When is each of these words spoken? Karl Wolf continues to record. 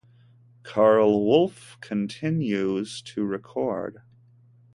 Karl 0.63 1.23
Wolf 1.25 1.77
continues 1.79 3.03
to 3.03 3.23
record. 3.23 4.01